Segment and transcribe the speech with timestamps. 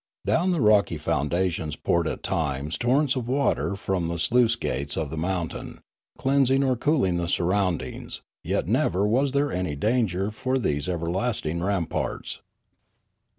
[0.25, 4.55] Down the 94 Limanora rocky foundations poured at times torrents of water from the sluice
[4.55, 5.77] gates of the mountain,
[6.17, 12.39] cleansing or cooling the surroundings; yet never was there any danger for these everlasting ramparts.